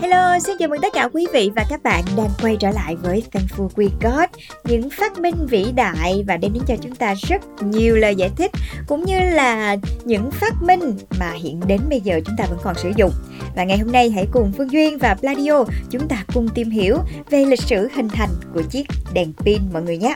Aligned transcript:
Hello, 0.00 0.38
xin 0.38 0.56
chào 0.58 0.68
mừng 0.68 0.80
tất 0.80 0.92
cả 0.92 1.08
quý 1.12 1.26
vị 1.32 1.50
và 1.56 1.64
các 1.70 1.82
bạn 1.82 2.04
đang 2.16 2.28
quay 2.42 2.56
trở 2.60 2.70
lại 2.70 2.96
với 2.96 3.22
Thankful 3.32 3.68
We 3.68 3.88
Got 4.00 4.30
Những 4.64 4.90
phát 4.90 5.18
minh 5.18 5.46
vĩ 5.46 5.72
đại 5.74 6.24
và 6.26 6.36
đem 6.36 6.52
đến 6.52 6.62
cho 6.66 6.76
chúng 6.80 6.94
ta 6.94 7.14
rất 7.14 7.42
nhiều 7.62 7.96
lời 7.96 8.14
giải 8.16 8.30
thích 8.36 8.50
Cũng 8.86 9.04
như 9.04 9.20
là 9.20 9.76
những 10.04 10.30
phát 10.30 10.62
minh 10.62 10.96
mà 11.20 11.32
hiện 11.32 11.60
đến 11.66 11.80
bây 11.90 12.00
giờ 12.00 12.20
chúng 12.26 12.36
ta 12.38 12.44
vẫn 12.50 12.58
còn 12.62 12.74
sử 12.74 12.92
dụng. 12.96 13.12
Và 13.56 13.64
ngày 13.64 13.78
hôm 13.78 13.92
nay 13.92 14.10
hãy 14.10 14.26
cùng 14.32 14.52
Phương 14.56 14.72
Duyên 14.72 14.98
và 14.98 15.14
Pladio 15.14 15.64
chúng 15.90 16.08
ta 16.08 16.24
cùng 16.34 16.48
tìm 16.54 16.70
hiểu 16.70 16.98
về 17.30 17.44
lịch 17.44 17.62
sử 17.62 17.88
hình 17.94 18.08
thành 18.08 18.30
của 18.54 18.62
chiếc 18.62 18.86
đèn 19.12 19.32
pin 19.32 19.62
mọi 19.72 19.82
người 19.82 19.98
nhé. 19.98 20.14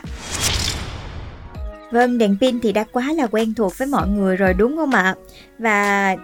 Vâng, 1.91 2.17
đèn 2.17 2.37
pin 2.41 2.59
thì 2.59 2.71
đã 2.71 2.83
quá 2.91 3.13
là 3.13 3.27
quen 3.27 3.53
thuộc 3.53 3.77
với 3.77 3.87
mọi 3.87 4.07
người 4.07 4.37
rồi 4.37 4.53
đúng 4.53 4.77
không 4.77 4.91
ạ? 4.91 5.15
Và 5.59 6.15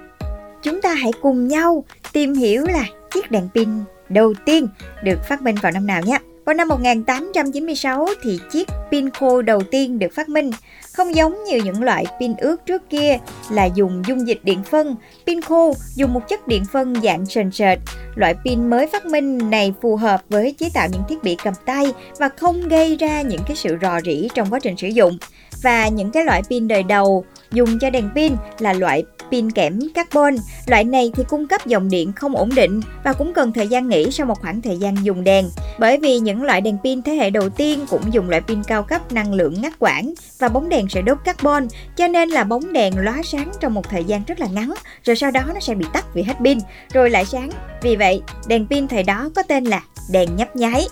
chúng 0.64 0.82
ta 0.82 0.94
hãy 0.94 1.12
cùng 1.22 1.48
nhau 1.48 1.86
tìm 2.14 2.34
hiểu 2.34 2.66
là 2.66 2.86
chiếc 3.14 3.32
đèn 3.32 3.50
pin 3.56 3.70
đầu 4.10 4.34
tiên 4.46 4.68
được 5.04 5.20
phát 5.30 5.42
minh 5.42 5.56
vào 5.62 5.72
năm 5.72 5.88
nào 5.88 6.02
nhé. 6.02 6.18
Vào 6.46 6.54
năm 6.54 6.68
1896 6.68 8.08
thì 8.22 8.40
chiếc 8.52 8.68
pin 8.92 9.10
khô 9.10 9.42
đầu 9.42 9.62
tiên 9.72 10.00
được 10.00 10.14
phát 10.14 10.30
minh. 10.30 10.52
Không 10.94 11.16
giống 11.16 11.44
như 11.44 11.62
những 11.64 11.84
loại 11.84 12.06
pin 12.20 12.34
ướt 12.38 12.66
trước 12.66 12.90
kia 12.90 13.18
là 13.52 13.66
dùng 13.66 14.04
dung 14.08 14.28
dịch 14.28 14.40
điện 14.44 14.64
phân, 14.64 14.96
pin 15.28 15.42
khô 15.42 15.74
dùng 15.96 16.14
một 16.14 16.28
chất 16.28 16.48
điện 16.48 16.64
phân 16.72 17.02
dạng 17.02 17.26
sền 17.26 17.52
sệt. 17.52 17.80
Loại 18.16 18.36
pin 18.46 18.70
mới 18.70 18.88
phát 18.88 19.06
minh 19.06 19.50
này 19.50 19.74
phù 19.82 19.96
hợp 19.96 20.22
với 20.30 20.56
chế 20.60 20.70
tạo 20.74 20.88
những 20.92 21.04
thiết 21.10 21.24
bị 21.24 21.38
cầm 21.44 21.54
tay 21.66 21.94
và 22.20 22.30
không 22.30 22.70
gây 22.70 22.96
ra 22.96 23.22
những 23.22 23.42
cái 23.48 23.56
sự 23.56 23.78
rò 23.82 24.02
rỉ 24.06 24.28
trong 24.36 24.50
quá 24.50 24.60
trình 24.60 24.78
sử 24.78 24.88
dụng. 24.88 25.18
Và 25.64 25.88
những 25.88 26.12
cái 26.12 26.26
loại 26.26 26.42
pin 26.50 26.68
đời 26.68 26.84
đầu 26.84 27.26
dùng 27.52 27.80
cho 27.80 27.90
đèn 27.90 28.10
pin 28.16 28.34
là 28.60 28.74
loại 28.74 29.04
pin 29.32 29.52
kẽm 29.52 29.80
carbon. 29.94 30.36
Loại 30.68 30.84
này 30.84 31.12
thì 31.16 31.24
cung 31.30 31.48
cấp 31.48 31.66
dòng 31.66 31.90
điện 31.90 32.14
không 32.14 32.36
ổn 32.36 32.50
định 32.56 32.82
và 33.04 33.14
cũng 33.14 33.34
cần 33.34 33.52
thời 33.52 33.68
gian 33.68 33.90
nghỉ 33.90 34.12
sau 34.12 34.26
một 34.26 34.42
khoảng 34.42 34.62
thời 34.62 34.78
gian 34.78 34.96
dùng 35.04 35.24
đèn. 35.24 35.50
Bởi 35.80 35.98
vì 35.98 36.20
những 36.20 36.44
loại 36.44 36.62
đèn 36.62 36.78
pin 36.84 37.02
thế 37.02 37.14
hệ 37.14 37.30
đầu 37.30 37.50
tiên 37.50 37.86
cũng 37.90 38.14
dùng 38.14 38.30
loại 38.30 38.42
pin 38.42 38.64
cao 38.64 38.84
cấp 38.84 39.12
năng 39.12 39.34
lượng 39.34 39.62
ngắt 39.62 39.74
quãng 39.80 40.14
và 40.40 40.50
bóng 40.50 40.70
đèn 40.70 40.90
sẽ 40.90 41.02
đốt 41.02 41.18
carbon, 41.26 41.68
cho 41.98 42.08
nên 42.08 42.30
là 42.30 42.44
bóng 42.44 42.74
đèn 42.74 42.94
lóa 42.98 43.22
sáng 43.24 43.52
trong 43.60 43.74
một 43.74 43.90
thời 43.90 44.04
gian 44.04 44.24
rất 44.28 44.40
là 44.40 44.48
ngắn, 44.48 44.74
rồi 45.04 45.16
sau 45.16 45.32
đó 45.32 45.42
nó 45.48 45.60
sẽ 45.60 45.76
bị 45.76 45.86
tắt 45.94 46.06
vì 46.14 46.24
hết 46.24 46.36
pin, 46.44 46.58
rồi 46.94 47.10
lại 47.10 47.26
sáng. 47.26 47.50
Vì 47.82 47.96
vậy, 47.96 48.22
đèn 48.48 48.68
pin 48.68 48.88
thời 48.88 49.04
đó 49.04 49.30
có 49.36 49.44
tên 49.44 49.64
là 49.64 49.84
đèn 50.12 50.36
nhấp 50.36 50.56
nháy. 50.56 50.88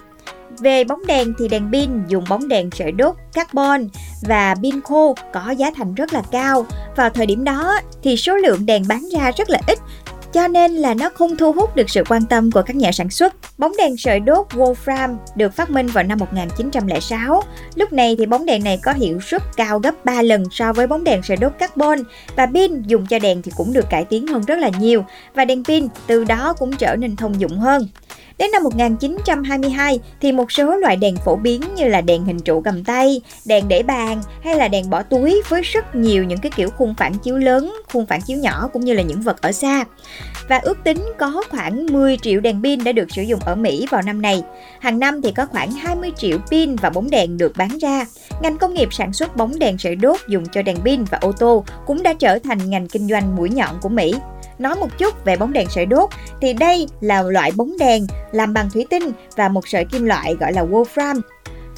Về 0.60 0.84
bóng 0.84 1.06
đèn 1.06 1.34
thì 1.40 1.48
đèn 1.48 1.70
pin 1.72 1.90
dùng 2.08 2.24
bóng 2.30 2.48
đèn 2.48 2.70
sợi 2.72 2.92
đốt 2.92 3.16
carbon 3.34 3.88
và 4.22 4.56
pin 4.62 4.82
khô 4.82 5.16
có 5.34 5.52
giá 5.52 5.72
thành 5.76 5.96
rất 5.96 6.14
là 6.14 6.22
cao. 6.32 6.66
Vào 6.96 7.10
thời 7.10 7.26
điểm 7.26 7.44
đó 7.44 7.80
thì 8.04 8.18
số 8.18 8.36
lượng 8.36 8.66
đèn 8.66 8.84
bán 8.88 9.10
ra 9.14 9.32
rất 9.38 9.50
là 9.50 9.60
ít, 9.68 9.80
cho 10.34 10.48
nên 10.48 10.72
là 10.72 10.94
nó 10.94 11.10
không 11.10 11.36
thu 11.38 11.52
hút 11.52 11.76
được 11.76 11.90
sự 11.90 12.04
quan 12.10 12.26
tâm 12.26 12.52
của 12.52 12.62
các 12.62 12.76
nhà 12.76 12.92
sản 12.92 13.10
xuất. 13.10 13.34
Bóng 13.58 13.72
đèn 13.78 13.98
sợi 13.98 14.20
đốt 14.20 14.48
Wolfram 14.50 15.16
được 15.36 15.54
phát 15.54 15.70
minh 15.70 15.88
vào 15.88 16.04
năm 16.04 16.20
1906. 16.20 17.44
Lúc 17.76 17.94
này 17.94 18.16
thì 18.20 18.26
bóng 18.26 18.46
đèn 18.46 18.64
này 18.64 18.80
có 18.84 18.94
hiệu 18.94 19.20
suất 19.20 19.42
cao 19.58 19.80
gấp 19.80 20.06
3 20.06 20.22
lần 20.22 20.44
so 20.52 20.74
với 20.74 20.88
bóng 20.88 21.04
đèn 21.04 21.24
sợi 21.24 21.38
đốt 21.38 21.52
carbon 21.60 22.00
và 22.36 22.46
pin 22.46 22.82
dùng 22.82 23.06
cho 23.06 23.20
đèn 23.20 23.42
thì 23.42 23.52
cũng 23.56 23.74
được 23.74 23.90
cải 23.90 24.06
tiến 24.06 24.28
hơn 24.28 24.42
rất 24.42 24.60
là 24.60 24.70
nhiều 24.80 25.04
và 25.34 25.46
đèn 25.46 25.64
pin 25.64 25.88
từ 26.08 26.24
đó 26.24 26.54
cũng 26.60 26.76
trở 26.76 26.96
nên 26.96 27.16
thông 27.16 27.40
dụng 27.40 27.60
hơn. 27.60 27.88
Đến 28.38 28.52
năm 28.52 28.64
1922 28.64 30.00
thì 30.22 30.32
một 30.32 30.52
số 30.52 30.76
loại 30.76 30.96
đèn 30.96 31.16
phổ 31.26 31.36
biến 31.36 31.62
như 31.76 31.88
là 31.88 32.02
đèn 32.02 32.26
hình 32.26 32.40
trụ 32.40 32.62
cầm 32.62 32.84
tay, 32.84 33.22
đèn 33.46 33.68
để 33.68 33.84
bàn 33.84 34.22
hay 34.44 34.56
là 34.56 34.68
đèn 34.68 34.90
bỏ 34.90 35.04
túi 35.04 35.42
với 35.50 35.62
rất 35.62 35.96
nhiều 35.96 36.24
những 36.24 36.40
cái 36.40 36.52
kiểu 36.56 36.70
khung 36.70 36.96
phản 36.98 37.14
chiếu 37.14 37.38
lớn, 37.38 37.76
khung 37.94 38.06
phản 38.06 38.22
chiếu 38.22 38.38
nhỏ 38.38 38.70
cũng 38.74 38.86
như 38.86 38.94
là 38.94 39.02
những 39.02 39.22
vật 39.22 39.42
ở 39.42 39.52
xa. 39.52 39.86
Và 40.48 40.58
ước 40.58 40.78
tính 40.84 40.98
có 41.18 41.44
khoảng 41.50 41.86
10 41.86 42.18
triệu 42.18 42.40
đèn 42.40 42.64
pin 42.64 42.84
đã 42.84 42.92
được 42.92 43.12
sử 43.12 43.22
dụng 43.22 43.40
ở 43.46 43.56
Mỹ 43.56 43.86
vào 43.90 44.02
năm 44.02 44.22
này. 44.22 44.44
Hàng 44.80 45.00
năm 45.00 45.22
thì 45.22 45.32
có 45.32 45.46
khoảng 45.46 45.72
20 45.72 46.12
triệu 46.18 46.38
pin 46.52 46.76
và 46.76 46.90
bóng 46.90 47.10
đèn 47.10 47.38
được 47.38 47.54
bán 47.58 47.78
ra. 47.78 48.06
Ngành 48.42 48.58
công 48.58 48.74
nghiệp 48.74 48.90
sản 48.92 49.14
xuất 49.14 49.36
bóng 49.36 49.60
đèn 49.60 49.78
sợi 49.78 49.96
đốt 49.96 50.20
dùng 50.28 50.46
cho 50.52 50.62
đèn 50.62 50.78
pin 50.78 51.04
và 51.04 51.18
ô 51.22 51.32
tô 51.32 51.64
cũng 51.86 52.04
đã 52.04 52.14
trở 52.14 52.40
thành 52.40 52.70
ngành 52.70 52.88
kinh 52.88 53.08
doanh 53.08 53.36
mũi 53.36 53.50
nhọn 53.50 53.76
của 53.82 53.90
Mỹ. 53.90 54.16
Nói 54.60 54.76
một 54.76 54.98
chút 54.98 55.26
về 55.26 55.36
bóng 55.36 55.54
đèn 55.54 55.70
sợi 55.70 55.86
đốt 55.86 56.10
thì 56.42 56.54
đây 56.54 56.88
là 57.02 57.22
loại 57.22 57.52
bóng 57.56 57.78
đèn 57.80 58.08
làm 58.32 58.54
bằng 58.54 58.70
thủy 58.74 58.86
tinh 58.90 59.12
và 59.36 59.50
một 59.50 59.68
sợi 59.68 59.86
kim 59.86 60.06
loại 60.06 60.36
gọi 60.40 60.54
là 60.54 60.64
wolfram. 60.64 61.22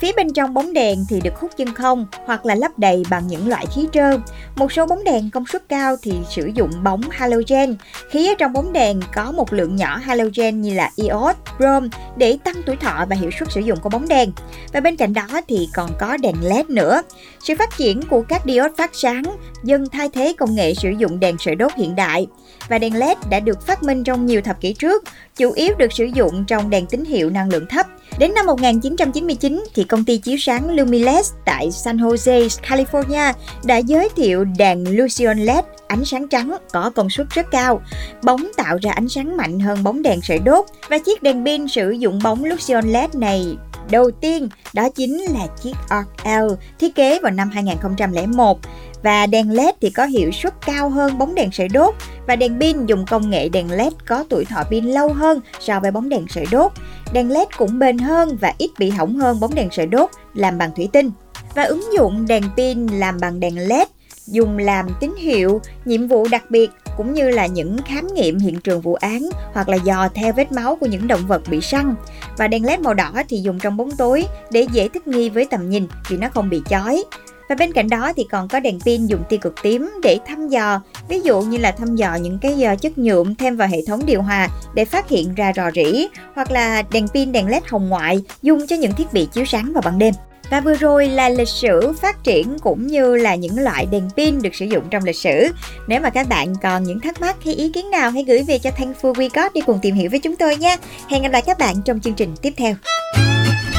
Phía 0.01 0.11
bên 0.17 0.33
trong 0.33 0.53
bóng 0.53 0.73
đèn 0.73 1.05
thì 1.09 1.21
được 1.23 1.35
hút 1.35 1.51
chân 1.57 1.73
không 1.73 2.05
hoặc 2.25 2.45
là 2.45 2.55
lấp 2.55 2.79
đầy 2.79 3.03
bằng 3.09 3.27
những 3.27 3.49
loại 3.49 3.65
khí 3.75 3.87
trơn. 3.91 4.21
Một 4.55 4.71
số 4.71 4.85
bóng 4.85 5.03
đèn 5.03 5.29
công 5.29 5.45
suất 5.45 5.69
cao 5.69 5.95
thì 6.01 6.13
sử 6.29 6.51
dụng 6.55 6.71
bóng 6.83 7.01
halogen. 7.09 7.75
Khí 8.09 8.27
ở 8.27 8.33
trong 8.37 8.53
bóng 8.53 8.73
đèn 8.73 8.99
có 9.15 9.31
một 9.31 9.53
lượng 9.53 9.75
nhỏ 9.75 9.97
halogen 9.97 10.61
như 10.61 10.73
là 10.73 10.91
iốt, 10.95 11.35
brom 11.57 11.89
để 12.17 12.37
tăng 12.43 12.55
tuổi 12.65 12.75
thọ 12.75 13.05
và 13.09 13.15
hiệu 13.15 13.31
suất 13.39 13.51
sử 13.51 13.61
dụng 13.61 13.79
của 13.79 13.89
bóng 13.89 14.07
đèn. 14.07 14.31
Và 14.73 14.79
bên 14.79 14.95
cạnh 14.95 15.13
đó 15.13 15.27
thì 15.47 15.69
còn 15.73 15.89
có 15.99 16.17
đèn 16.17 16.35
LED 16.41 16.65
nữa. 16.65 17.01
Sự 17.39 17.53
phát 17.59 17.77
triển 17.77 18.01
của 18.09 18.21
các 18.21 18.41
diode 18.45 18.69
phát 18.77 18.91
sáng 18.93 19.23
dần 19.63 19.89
thay 19.91 20.09
thế 20.09 20.33
công 20.37 20.55
nghệ 20.55 20.73
sử 20.73 20.89
dụng 20.89 21.19
đèn 21.19 21.35
sợi 21.39 21.55
đốt 21.55 21.73
hiện 21.73 21.95
đại 21.95 22.27
và 22.69 22.77
đèn 22.77 22.99
LED 22.99 23.17
đã 23.29 23.39
được 23.39 23.67
phát 23.67 23.83
minh 23.83 24.03
trong 24.03 24.25
nhiều 24.25 24.41
thập 24.41 24.61
kỷ 24.61 24.73
trước, 24.73 25.03
chủ 25.35 25.51
yếu 25.51 25.73
được 25.77 25.93
sử 25.93 26.05
dụng 26.05 26.45
trong 26.45 26.69
đèn 26.69 26.85
tín 26.85 27.05
hiệu 27.05 27.29
năng 27.29 27.49
lượng 27.49 27.65
thấp. 27.69 27.87
Đến 28.17 28.33
năm 28.33 28.45
1999 28.45 29.63
thì 29.75 29.83
công 29.83 30.05
ty 30.05 30.17
chiếu 30.17 30.37
sáng 30.39 30.75
Lumileds 30.75 31.31
tại 31.45 31.71
San 31.71 31.97
Jose, 31.97 32.47
California 32.47 33.33
đã 33.63 33.77
giới 33.77 34.09
thiệu 34.15 34.45
đèn 34.45 34.97
Lucion 34.97 35.37
LED 35.37 35.65
ánh 35.87 36.05
sáng 36.05 36.27
trắng 36.27 36.57
có 36.71 36.91
công 36.95 37.09
suất 37.09 37.27
rất 37.29 37.45
cao. 37.51 37.81
Bóng 38.23 38.51
tạo 38.57 38.77
ra 38.81 38.91
ánh 38.91 39.09
sáng 39.09 39.37
mạnh 39.37 39.59
hơn 39.59 39.83
bóng 39.83 40.01
đèn 40.01 40.21
sợi 40.21 40.39
đốt 40.39 40.65
và 40.89 40.97
chiếc 40.97 41.23
đèn 41.23 41.45
pin 41.45 41.67
sử 41.67 41.91
dụng 41.91 42.19
bóng 42.23 42.45
Lucion 42.45 42.87
LED 42.87 43.15
này 43.15 43.57
đầu 43.91 44.11
tiên 44.11 44.49
đó 44.73 44.89
chính 44.89 45.17
là 45.21 45.47
chiếc 45.63 45.73
Arc 45.89 46.07
L 46.25 46.53
thiết 46.79 46.95
kế 46.95 47.19
vào 47.19 47.31
năm 47.31 47.49
2001 47.49 48.59
và 49.03 49.25
đèn 49.25 49.51
LED 49.51 49.75
thì 49.81 49.89
có 49.89 50.05
hiệu 50.05 50.31
suất 50.31 50.53
cao 50.65 50.89
hơn 50.89 51.17
bóng 51.17 51.35
đèn 51.35 51.51
sợi 51.51 51.67
đốt 51.67 51.95
và 52.27 52.35
đèn 52.35 52.59
pin 52.59 52.85
dùng 52.85 53.05
công 53.05 53.29
nghệ 53.29 53.49
đèn 53.49 53.71
LED 53.71 53.93
có 54.07 54.25
tuổi 54.29 54.45
thọ 54.45 54.63
pin 54.63 54.85
lâu 54.85 55.13
hơn 55.13 55.39
so 55.59 55.79
với 55.79 55.91
bóng 55.91 56.09
đèn 56.09 56.25
sợi 56.29 56.45
đốt. 56.51 56.71
Đèn 57.13 57.31
LED 57.31 57.47
cũng 57.57 57.79
bền 57.79 57.97
hơn 57.97 58.37
và 58.41 58.53
ít 58.57 58.71
bị 58.79 58.89
hỏng 58.89 59.15
hơn 59.15 59.39
bóng 59.39 59.55
đèn 59.55 59.67
sợi 59.71 59.85
đốt 59.85 60.09
làm 60.33 60.57
bằng 60.57 60.71
thủy 60.75 60.89
tinh. 60.93 61.11
Và 61.55 61.63
ứng 61.63 61.93
dụng 61.93 62.27
đèn 62.27 62.43
pin 62.57 62.87
làm 62.87 63.17
bằng 63.21 63.39
đèn 63.39 63.67
LED 63.67 63.87
dùng 64.27 64.57
làm 64.57 64.87
tín 64.99 65.15
hiệu, 65.17 65.61
nhiệm 65.85 66.07
vụ 66.07 66.27
đặc 66.27 66.43
biệt 66.51 66.71
cũng 66.97 67.13
như 67.13 67.29
là 67.29 67.45
những 67.45 67.77
khám 67.85 68.07
nghiệm 68.13 68.39
hiện 68.39 68.59
trường 68.59 68.81
vụ 68.81 68.93
án 68.93 69.29
hoặc 69.53 69.69
là 69.69 69.77
dò 69.77 70.07
theo 70.13 70.33
vết 70.33 70.51
máu 70.51 70.75
của 70.75 70.85
những 70.85 71.07
động 71.07 71.27
vật 71.27 71.41
bị 71.49 71.61
săn. 71.61 71.95
Và 72.37 72.47
đèn 72.47 72.65
led 72.65 72.79
màu 72.79 72.93
đỏ 72.93 73.11
thì 73.29 73.37
dùng 73.37 73.59
trong 73.59 73.77
bóng 73.77 73.91
tối 73.91 74.25
để 74.51 74.67
dễ 74.71 74.87
thích 74.87 75.07
nghi 75.07 75.29
với 75.29 75.45
tầm 75.45 75.69
nhìn 75.69 75.87
vì 76.09 76.17
nó 76.17 76.29
không 76.33 76.49
bị 76.49 76.61
chói. 76.69 77.03
Và 77.51 77.55
bên 77.55 77.73
cạnh 77.73 77.89
đó 77.89 78.13
thì 78.15 78.23
còn 78.31 78.47
có 78.47 78.59
đèn 78.59 78.79
pin 78.79 79.05
dùng 79.05 79.23
tia 79.29 79.37
cực 79.37 79.55
tím 79.63 79.91
để 80.03 80.17
thăm 80.27 80.47
dò, 80.47 80.81
ví 81.07 81.21
dụ 81.21 81.41
như 81.41 81.57
là 81.57 81.71
thăm 81.71 81.95
dò 81.95 82.15
những 82.15 82.39
cái 82.41 82.63
ờ, 82.63 82.75
chất 82.75 82.97
nhuộm 82.97 83.35
thêm 83.35 83.55
vào 83.55 83.67
hệ 83.67 83.77
thống 83.87 84.05
điều 84.05 84.21
hòa 84.21 84.47
để 84.73 84.85
phát 84.85 85.09
hiện 85.09 85.35
ra 85.35 85.51
rò 85.55 85.71
rỉ, 85.71 86.07
hoặc 86.35 86.51
là 86.51 86.81
đèn 86.91 87.07
pin 87.07 87.31
đèn 87.31 87.47
led 87.47 87.63
hồng 87.69 87.89
ngoại 87.89 88.21
dùng 88.41 88.67
cho 88.67 88.75
những 88.75 88.91
thiết 88.91 89.13
bị 89.13 89.27
chiếu 89.33 89.45
sáng 89.45 89.73
vào 89.73 89.81
ban 89.85 89.99
đêm. 89.99 90.13
Và 90.49 90.61
vừa 90.61 90.73
rồi 90.75 91.07
là 91.07 91.29
lịch 91.29 91.47
sử 91.47 91.93
phát 92.01 92.23
triển 92.23 92.59
cũng 92.59 92.87
như 92.87 93.15
là 93.15 93.35
những 93.35 93.59
loại 93.59 93.87
đèn 93.91 94.09
pin 94.17 94.41
được 94.41 94.55
sử 94.55 94.65
dụng 94.65 94.83
trong 94.89 95.03
lịch 95.03 95.15
sử. 95.15 95.47
Nếu 95.87 96.01
mà 96.01 96.09
các 96.09 96.29
bạn 96.29 96.53
còn 96.61 96.83
những 96.83 96.99
thắc 96.99 97.21
mắc 97.21 97.35
hay 97.45 97.53
ý 97.53 97.69
kiến 97.69 97.89
nào 97.91 98.11
hãy 98.11 98.23
gửi 98.23 98.43
về 98.43 98.59
cho 98.59 98.69
Thankful 98.69 99.13
We 99.13 99.29
Got 99.33 99.53
đi 99.53 99.61
cùng 99.61 99.79
tìm 99.81 99.95
hiểu 99.95 100.09
với 100.09 100.19
chúng 100.19 100.35
tôi 100.35 100.55
nha. 100.55 100.77
Hẹn 101.07 101.23
gặp 101.23 101.29
lại 101.31 101.41
các 101.45 101.59
bạn 101.59 101.75
trong 101.85 101.99
chương 101.99 102.13
trình 102.13 102.35
tiếp 102.41 102.53
theo. 102.57 102.75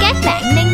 Các 0.00 0.14
bạn 0.24 0.42
đang 0.56 0.72